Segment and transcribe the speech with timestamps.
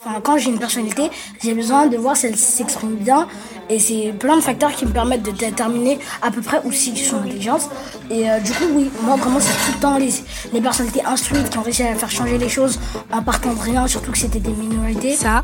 [0.00, 1.10] Enfin, quand j'ai une personnalité,
[1.42, 3.26] j'ai besoin de voir si elle s'exprime bien.
[3.68, 6.96] Et c'est plein de facteurs qui me permettent de déterminer à peu près où si
[6.96, 7.68] son intelligence.
[8.08, 10.12] Et euh, du coup, oui, moi vraiment, c'est tout le temps les,
[10.52, 12.78] les personnalités instruites qui ont réussi à faire changer les choses
[13.12, 15.16] en partant de rien, surtout que c'était des minorités.
[15.16, 15.42] Ça,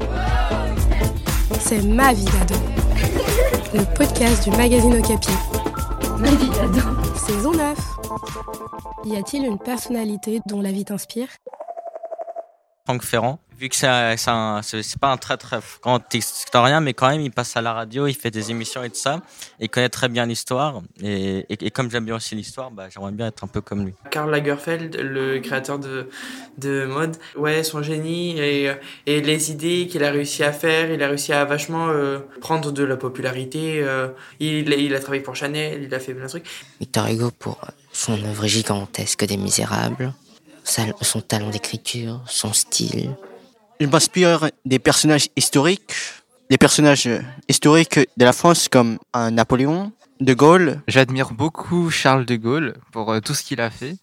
[1.58, 2.54] c'est ma vie d'ado.
[3.74, 5.32] Le podcast du magazine Okapi.
[6.20, 6.80] Ma vie d'ado.
[7.26, 7.76] Saison 9.
[9.06, 11.28] Y a-t-il une personnalité dont la vie t'inspire?
[12.86, 13.38] Franck Ferrand.
[13.58, 14.16] Vu que c'est
[14.62, 18.06] c'est pas un très très grand historien, mais quand même il passe à la radio,
[18.06, 19.22] il fait des émissions et tout ça,
[19.60, 20.82] il connaît très bien l'histoire.
[21.02, 23.94] Et, et, comme j'aime bien aussi l'histoire, bah, j'aimerais bien être un peu comme lui.
[24.10, 26.08] Karl Lagerfeld, le créateur de,
[26.58, 28.72] de mode, ouais, son génie et,
[29.06, 32.72] et les idées qu'il a réussi à faire, il a réussi à vachement euh, prendre
[32.72, 33.80] de la popularité.
[33.82, 34.08] Euh,
[34.40, 36.46] il, il a travaillé pour Chanel, il a fait plein de trucs.
[36.80, 37.60] Victor Hugo pour
[37.92, 40.12] son œuvre gigantesque des Misérables
[40.64, 43.14] son talent d'écriture, son style.
[43.80, 45.94] Je m'inspire des personnages historiques,
[46.48, 47.08] des personnages
[47.48, 50.80] historiques de la France comme Napoléon, De Gaulle.
[50.86, 53.96] J'admire beaucoup Charles de Gaulle pour euh, tout ce qu'il a fait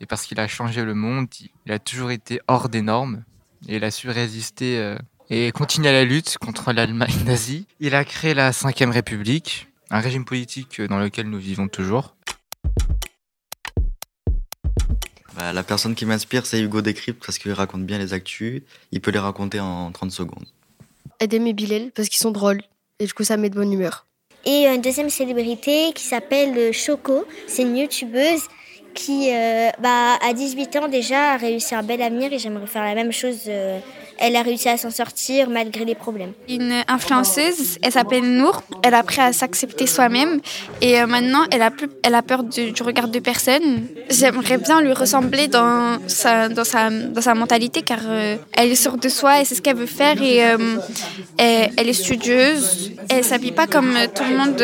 [0.00, 1.26] et parce qu'il a changé le monde.
[1.66, 3.22] Il a toujours été hors des normes
[3.68, 4.96] et il a su résister euh,
[5.28, 7.66] et continuer la lutte contre l'Allemagne nazie.
[7.80, 12.14] Il a créé la Ve République, un régime politique dans lequel nous vivons toujours.
[15.38, 18.62] Bah, la personne qui m'inspire, c'est Hugo Décrypte parce qu'il raconte bien les actus.
[18.90, 20.46] Il peut les raconter en 30 secondes.
[21.20, 22.60] Edem et Bilal parce qu'ils sont drôles
[22.98, 24.04] et du coup ça met de bonne humeur.
[24.44, 28.42] Et une deuxième célébrité qui s'appelle Choco, c'est une youtubeuse
[28.94, 32.82] qui, euh, bah, à 18 ans déjà, a réussi un bel avenir et j'aimerais faire
[32.82, 33.42] la même chose.
[33.46, 33.78] Euh,
[34.18, 36.32] elle a réussi à s'en sortir malgré les problèmes.
[36.48, 38.62] Une influenceuse, elle s'appelle Nour.
[38.82, 40.40] Elle a appris à s'accepter soi-même
[40.80, 43.86] et euh, maintenant elle a, plus, elle a peur du, regard de personne.
[44.10, 48.00] J'aimerais bien lui ressembler dans sa, dans sa, dans sa mentalité car
[48.52, 50.36] elle est sûre de soi et c'est ce qu'elle veut faire et
[51.38, 52.92] elle, est studieuse.
[53.08, 54.62] Elle s'habille pas comme tout le monde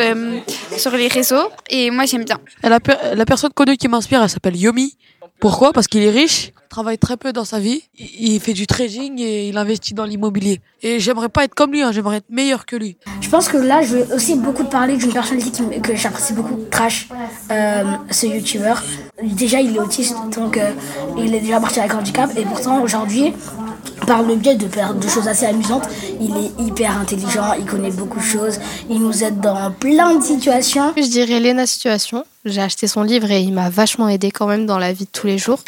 [0.77, 2.39] sur les réseaux et moi j'aime bien.
[2.63, 2.79] La,
[3.15, 4.97] la personne connue qui m'inspire elle s'appelle Yomi.
[5.45, 5.75] Pourquoi?
[5.75, 9.47] Parce qu'il est riche, travaille très peu dans sa vie, il fait du trading et
[9.51, 10.63] il investit dans l'immobilier.
[10.83, 12.97] Et j'aimerais pas être comme lui, hein, j'aimerais être meilleur que lui.
[13.21, 17.11] Je pense que là, je vais aussi beaucoup parler d'une personnalité que j'apprécie beaucoup, Crash,
[17.51, 18.83] euh, ce youtubeur.
[19.23, 20.73] Déjà, il est autiste, donc euh,
[21.19, 23.35] il est déjà parti avec handicap, et pourtant aujourd'hui,
[24.07, 25.89] par le biais de, de choses assez amusantes,
[26.21, 30.23] il est hyper intelligent, il connaît beaucoup de choses, il nous aide dans plein de
[30.23, 30.93] situations.
[30.97, 32.25] Je dirais Lena Situation.
[32.45, 35.11] J'ai acheté son livre et il m'a vachement aidé quand même dans la vie de
[35.11, 35.61] tous les jours.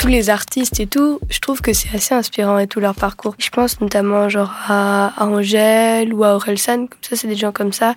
[0.00, 3.34] tous les artistes et tout, je trouve que c'est assez inspirant et tout leur parcours.
[3.38, 7.72] Je pense notamment genre à, Angèle ou à Orelsan, comme ça c'est des gens comme
[7.72, 7.94] ça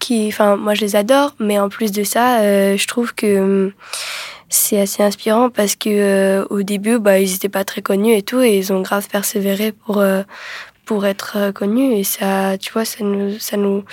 [0.00, 3.38] qui, enfin moi je les adore, mais en plus de ça, euh, je trouve que
[3.38, 3.72] hum,
[4.54, 8.22] c'est assez inspirant parce que euh, au début bah ils étaient pas très connus et
[8.22, 10.22] tout et ils ont grave persévéré pour euh,
[10.84, 11.94] pour être euh, connus.
[11.94, 13.84] Et ça tu vois ça nous ça nous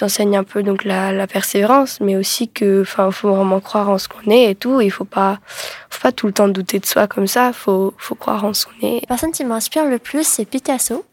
[0.00, 3.98] enseigne un peu donc la, la persévérance mais aussi que enfin faut vraiment croire en
[3.98, 4.80] ce qu'on est et tout.
[4.80, 5.38] Il faut pas
[5.90, 7.52] faut pas tout le temps douter de soi comme ça.
[7.52, 9.00] Faut faut croire en ce qu'on est.
[9.02, 11.04] La personne qui m'inspire le plus c'est Picasso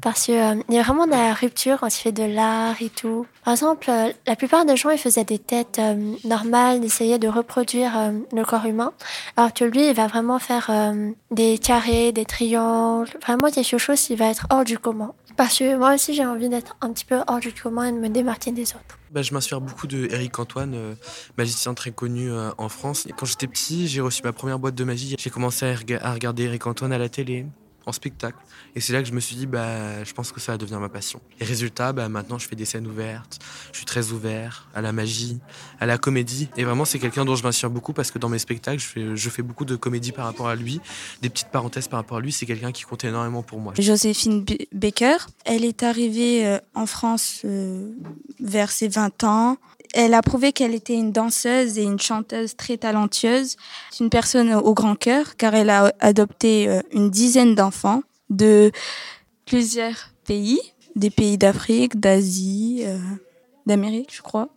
[0.00, 2.88] parce qu'il euh, y a vraiment de la rupture quand il fait de l'art et
[2.88, 3.26] tout.
[3.44, 7.28] Par exemple, euh, la plupart des gens, ils faisaient des têtes euh, normales, essayaient de
[7.28, 8.92] reproduire le corps humain,
[9.36, 10.70] alors que lui, il va vraiment faire
[11.30, 15.12] des carrés, des triangles, vraiment quelque chose qui va être hors du commun.
[15.36, 17.98] Parce que moi aussi, j'ai envie d'être un petit peu hors du commun et de
[17.98, 18.98] me démarquer des autres.
[19.10, 20.96] Bah, je m'inspire beaucoup de Eric Antoine,
[21.36, 23.06] magicien très connu en France.
[23.16, 25.16] Quand j'étais petit, j'ai reçu ma première boîte de magie.
[25.18, 25.66] J'ai commencé
[26.00, 27.46] à regarder Eric Antoine à la télé
[27.88, 28.38] en spectacle.
[28.74, 30.78] Et c'est là que je me suis dit, bah, je pense que ça va devenir
[30.78, 31.20] ma passion.
[31.40, 33.38] Et résultat, bah, maintenant, je fais des scènes ouvertes.
[33.72, 35.38] Je suis très ouvert à la magie,
[35.80, 36.48] à la comédie.
[36.56, 38.82] Et vraiment, c'est quelqu'un dont je m'inspire beaucoup parce que dans mes spectacles,
[39.14, 40.80] je fais, beaucoup de comédie par rapport à lui,
[41.22, 42.32] des petites parenthèses par rapport à lui.
[42.32, 43.72] C'est quelqu'un qui compte énormément pour moi.
[43.78, 47.92] Joséphine Baker, elle est arrivée euh, en France euh,
[48.40, 49.56] vers ses 20 ans.
[49.94, 53.56] Elle a prouvé qu'elle était une danseuse et une chanteuse très talentueuse.
[53.90, 58.70] C'est une personne au grand cœur car elle a adopté euh, une dizaine d'enfants de
[59.46, 60.60] plusieurs pays,
[60.94, 62.98] des pays d'Afrique, d'Asie, euh,
[63.66, 64.50] d'Amérique, je crois.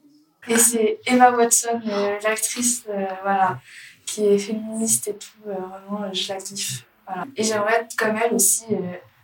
[0.48, 2.84] Et c'est Emma Watson, euh, l'actrice,
[3.24, 3.60] voilà,
[4.06, 5.28] qui est féministe et tout.
[5.46, 6.86] vraiment, je la kiffe.
[7.36, 8.66] Et j'aimerais comme elle aussi,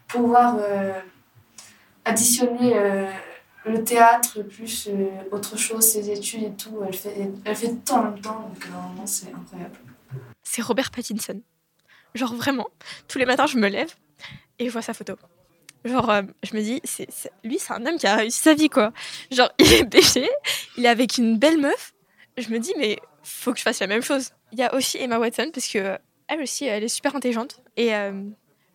[0.07, 0.57] pouvoir
[2.05, 2.75] additionner
[3.67, 7.93] le théâtre plus euh, autre chose, ses études et tout, elle fait, elle fait tout
[7.93, 9.77] en même temps, donc vraiment c'est incroyable.
[10.43, 11.41] C'est Robert Pattinson.
[12.15, 12.67] Genre vraiment,
[13.07, 13.93] tous les matins je me lève
[14.59, 15.15] et je vois sa photo.
[15.85, 17.07] Genre, euh, je me dis, c'est,
[17.43, 18.91] lui c'est un homme qui a réussi sa vie quoi.
[19.31, 20.27] Genre, il est péché,
[20.77, 21.93] il est avec une belle meuf.
[22.37, 24.31] Je me dis, mais faut que je fasse la même chose.
[24.51, 25.97] Il y a aussi Emma Watson parce que
[26.27, 27.61] elle aussi, elle est super intelligente.
[27.77, 28.23] Et euh,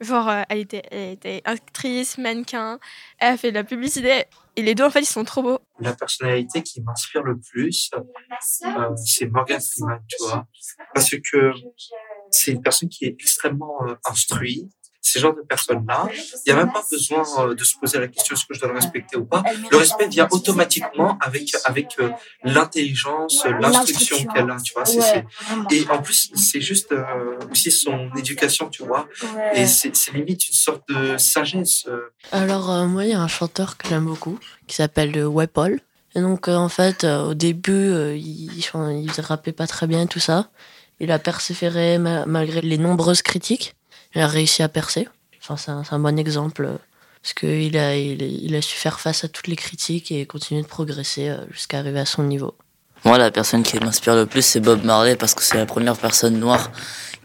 [0.00, 2.78] genre, euh, elle, était, elle était actrice, mannequin,
[3.18, 4.24] elle a fait de la publicité.
[4.56, 5.58] Et les deux, en fait, ils sont trop beaux.
[5.78, 10.46] La personnalité qui m'inspire le plus, euh, c'est Morgan Freeman, tu vois.
[10.94, 11.52] Parce que
[12.30, 14.70] c'est une personne qui est extrêmement euh, instruite.
[15.04, 16.06] Ces genres de personnes-là,
[16.46, 18.60] il n'y a même pas besoin euh, de se poser la question est-ce que je
[18.60, 19.42] dois le respecter ou pas.
[19.70, 22.10] Le respect vient automatiquement avec avec euh,
[22.44, 24.84] l'intelligence, l'instruction qu'elle a, tu vois.
[24.86, 25.24] C'est-
[25.72, 29.08] Et en plus, c'est juste euh, aussi son éducation, tu vois.
[29.54, 31.86] Et c'est c'est limite une sorte de sagesse.
[32.30, 35.12] Alors, euh, moi, il y a un chanteur que j'aime beaucoup qui s'appelle
[35.52, 35.80] Paul.
[36.14, 39.86] Et donc, euh, en fait, euh, au début, euh, il, enfin, il rappait pas très
[39.86, 40.50] bien et tout ça.
[41.00, 43.74] Il a persévéré ma- malgré les nombreuses critiques.
[44.14, 45.08] Il a réussi à percer.
[45.42, 46.64] Enfin, c'est un, c'est un bon exemple.
[46.64, 46.76] euh,
[47.22, 50.62] parce qu'il a, il, il a su faire face à toutes les critiques et continuer
[50.62, 52.54] de progresser euh, jusqu'à arriver à son niveau.
[53.04, 55.96] Moi, la personne qui m'inspire le plus, c'est Bob Marley parce que c'est la première
[55.96, 56.70] personne noire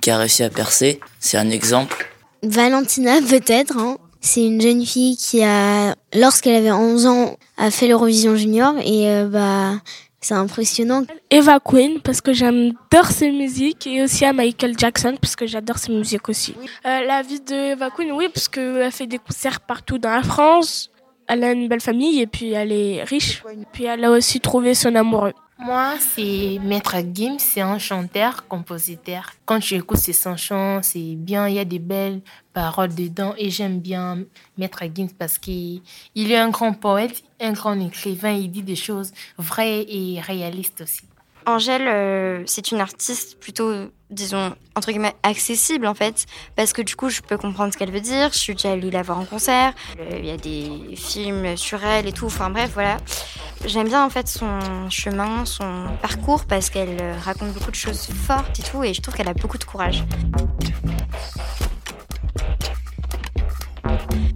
[0.01, 0.99] qui a réussi à percer.
[1.19, 2.11] C'est un exemple.
[2.43, 3.75] Valentina, peut-être.
[3.77, 3.97] hein.
[4.21, 9.09] C'est une jeune fille qui a, lorsqu'elle avait 11 ans, a fait l'Eurovision Junior et
[9.09, 9.73] euh, bah,
[10.19, 11.03] c'est impressionnant.
[11.29, 15.77] Eva Queen parce que j'adore ses musiques et aussi à Michael Jackson parce que j'adore
[15.77, 16.55] ses musiques aussi.
[16.85, 20.23] Euh, la vie de Eva Queen, oui, parce qu'elle fait des concerts partout dans la
[20.23, 20.89] France.
[21.27, 23.43] Elle a une belle famille et puis elle est riche.
[23.73, 25.33] Puis elle a aussi trouvé son amoureux.
[25.59, 29.31] Moi, c'est Maître Gims, c'est un chanteur, compositeur.
[29.45, 32.21] Quand tu écoutes ses chansons, c'est bien, il y a des belles
[32.53, 34.19] paroles dedans et j'aime bien
[34.57, 35.81] Maître Gims parce qu'il
[36.13, 40.81] il est un grand poète, un grand écrivain, il dit des choses vraies et réalistes
[40.81, 41.05] aussi.
[41.47, 46.25] Angèle, euh, c'est une artiste plutôt, disons, entre guillemets, accessible en fait,
[46.55, 48.29] parce que du coup, je peux comprendre ce qu'elle veut dire.
[48.31, 49.73] Je suis déjà allée la voir en concert.
[49.99, 52.27] Euh, Il y a des films sur elle et tout.
[52.27, 52.97] Enfin bref, voilà.
[53.65, 54.59] J'aime bien en fait son
[54.89, 59.01] chemin, son parcours, parce qu'elle euh, raconte beaucoup de choses fortes et tout, et je
[59.01, 60.03] trouve qu'elle a beaucoup de courage.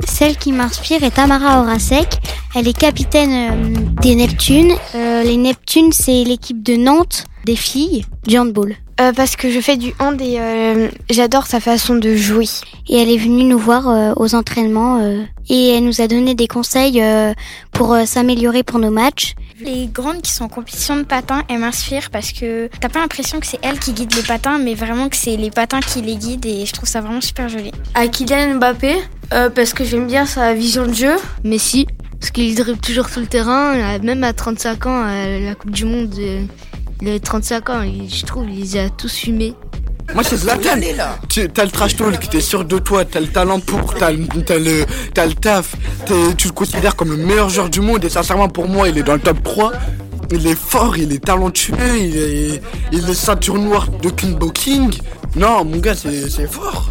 [0.06, 2.20] Celle qui m'inspire est Tamara Horacek.
[2.56, 4.74] Elle est capitaine euh, des Neptunes.
[4.94, 8.76] Les Neptunes, c'est l'équipe de Nantes des filles du handball.
[9.00, 12.46] Euh, parce que je fais du hand et euh, j'adore sa façon de jouer.
[12.88, 16.36] Et elle est venue nous voir euh, aux entraînements euh, et elle nous a donné
[16.36, 17.34] des conseils euh,
[17.72, 19.34] pour euh, s'améliorer pour nos matchs.
[19.60, 23.40] Les grandes qui sont en compétition de patins, elles m'inspirent parce que t'as pas l'impression
[23.40, 26.16] que c'est elles qui guident les patins, mais vraiment que c'est les patins qui les
[26.16, 27.72] guident et je trouve ça vraiment super joli.
[27.96, 28.96] À Kylian Mbappé,
[29.34, 31.16] euh, parce que j'aime bien sa vision de jeu.
[31.44, 31.88] Messi,
[32.20, 35.86] parce qu'il dribble toujours sur le terrain, même à 35 ans, à la Coupe du
[35.86, 36.14] Monde,
[37.01, 39.56] il avait 35 ans, et je trouve il les a tous fumés.
[40.13, 40.80] Moi c'est Zlatan.
[41.30, 44.18] Tu t'as le trash talk, t'es sûr de toi, t'as le talent pour, t'as le,
[44.36, 45.75] le, le taf,
[46.38, 49.03] tu le considères comme le meilleur joueur du monde et sincèrement pour moi il est
[49.03, 49.71] dans le top 3.
[50.33, 52.62] Il est fort, il est talentueux, il est,
[52.94, 54.94] il est ceinture noire de kickboxing.
[55.36, 56.91] Non mon gars c'est fort.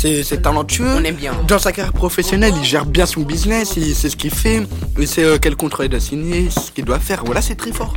[0.00, 0.86] C'est talentueux.
[0.96, 1.32] On aime bien.
[1.46, 4.66] Dans sa carrière professionnelle, il gère bien son business, il sait ce qu'il fait,
[4.98, 7.22] il sait euh, quel contrat il doit signer, ce qu'il doit faire.
[7.24, 7.92] Voilà, c'est très fort.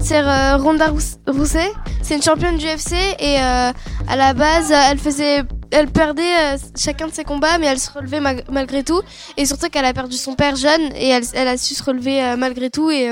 [0.00, 1.70] C'est euh, Ronda Rous- Rousset,
[2.02, 3.70] c'est une championne du UFC et euh,
[4.08, 7.90] à la base, elle faisait, elle perdait euh, chacun de ses combats, mais elle se
[7.92, 9.00] relevait ma- malgré tout.
[9.36, 12.34] Et surtout qu'elle a perdu son père jeune et elle, elle a su se relever
[12.36, 13.08] malgré tout et,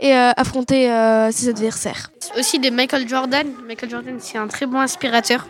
[0.00, 0.86] et affronter
[1.32, 2.10] ses adversaires.
[2.38, 3.46] Aussi de Michael Jordan.
[3.66, 5.46] Michael Jordan, c'est un très bon inspirateur.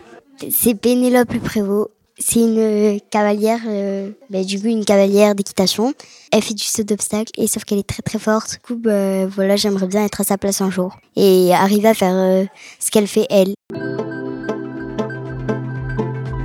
[0.51, 1.89] C'est Pénélope Prévost.
[2.19, 5.93] C'est une euh, cavalière, euh, bah, du coup une cavalière d'équitation.
[6.31, 8.51] Elle fait du saut d'obstacle et sauf qu'elle est très très forte.
[8.51, 11.93] Du coup, bah, voilà, j'aimerais bien être à sa place un jour et arriver à
[11.93, 12.45] faire euh,
[12.79, 13.53] ce qu'elle fait elle.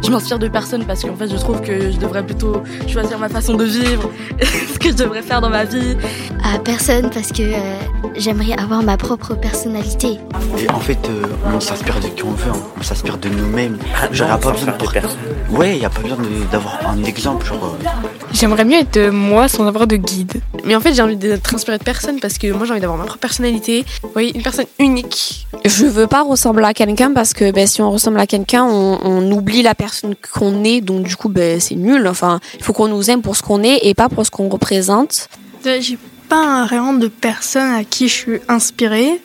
[0.05, 3.31] Je m'inspire de personne parce qu'en fait, je trouve que je devrais plutôt choisir ma
[3.31, 4.11] façon de vivre,
[4.43, 5.97] ce que je devrais faire dans ma vie.
[6.45, 7.77] À personne parce que euh,
[8.15, 10.19] j'aimerais avoir ma propre personnalité.
[10.59, 11.23] Et en fait, euh,
[11.55, 12.63] on s'inspire de qui on veut, hein.
[12.79, 13.79] on s'inspire de nous-mêmes.
[14.13, 15.19] Genre, y a pas besoin de personne.
[15.49, 16.19] Ouais, y a pas besoin
[16.53, 17.47] d'avoir un exemple.
[17.47, 17.89] Genre, euh,
[18.33, 20.43] J'aimerais mieux être moi sans avoir de guide.
[20.67, 22.99] Mais en fait, j'ai envie d'être inspirée de personne parce que moi, j'ai envie d'avoir
[22.99, 23.87] ma propre personnalité.
[24.03, 25.47] Vous voyez, une personne unique.
[25.65, 28.99] Je veux pas ressembler à quelqu'un parce que ben, si on ressemble à quelqu'un, on,
[29.03, 29.94] on oublie la personne
[30.33, 32.07] qu'on est, donc du coup, ben, c'est nul.
[32.07, 34.49] Enfin, il faut qu'on nous aime pour ce qu'on est et pas pour ce qu'on
[34.49, 35.29] représente.
[35.65, 35.99] J'ai
[36.29, 39.21] pas vraiment de personne à qui je suis inspirée,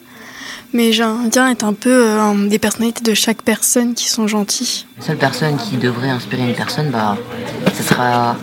[0.74, 4.86] mais j'aime bien être un peu euh, des personnalités de chaque personne qui sont gentilles.
[5.00, 7.18] La seule personne qui devrait inspirer une personne, bah,
[7.76, 8.36] ce sera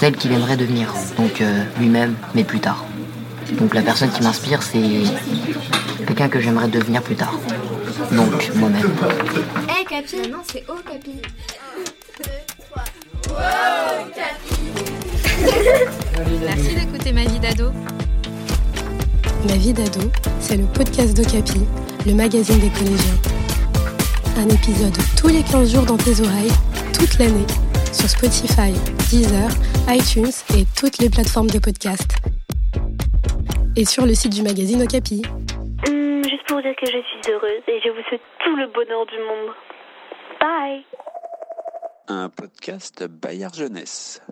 [0.00, 0.92] celle qu'il aimerait devenir.
[1.18, 2.84] Donc euh, lui-même, mais plus tard.
[3.52, 4.80] Donc la personne qui m'inspire, c'est
[6.06, 7.38] quelqu'un que j'aimerais devenir plus tard.
[7.98, 8.92] Donc moi-même.
[9.80, 11.22] Eh Capi Non, c'est Oh Capi.
[16.44, 17.72] Merci d'écouter ma vie d'ado.
[19.48, 20.10] Ma vie d'ado,
[20.40, 21.60] c'est le podcast d'Ocapi,
[22.04, 23.16] le magazine des collégiens.
[24.36, 26.52] Un épisode tous les 15 jours dans tes oreilles,
[26.92, 27.46] toute l'année,
[27.92, 28.72] sur Spotify,
[29.10, 29.48] Deezer,
[29.88, 32.16] iTunes et toutes les plateformes de podcast.
[33.74, 35.22] Et sur le site du magazine Okapi.
[36.56, 39.54] Vous dire que je suis heureuse et je vous souhaite tout le bonheur du monde.
[40.40, 40.86] Bye
[42.08, 44.22] Un podcast Bayard Jeunesse.